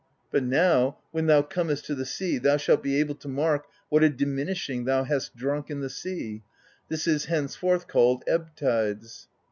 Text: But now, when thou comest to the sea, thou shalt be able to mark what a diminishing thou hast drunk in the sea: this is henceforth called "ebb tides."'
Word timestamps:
But 0.31 0.41
now, 0.43 0.97
when 1.11 1.27
thou 1.27 1.43
comest 1.43 1.85
to 1.85 1.93
the 1.93 2.07
sea, 2.07 2.39
thou 2.39 2.57
shalt 2.57 2.81
be 2.81 2.99
able 2.99 3.13
to 3.13 3.27
mark 3.27 3.65
what 3.89 4.03
a 4.03 4.09
diminishing 4.09 4.85
thou 4.85 5.03
hast 5.03 5.35
drunk 5.35 5.69
in 5.69 5.81
the 5.81 5.91
sea: 5.91 6.41
this 6.89 7.05
is 7.05 7.25
henceforth 7.25 7.87
called 7.87 8.23
"ebb 8.25 8.55
tides."' 8.55 9.27